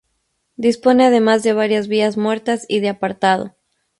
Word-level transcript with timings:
Dispone 0.55 1.05
además 1.05 1.43
de 1.43 1.53
varias 1.53 1.87
vías 1.87 2.17
muertas 2.17 2.65
y 2.67 2.79
de 2.79 2.89
apartado. 2.89 3.55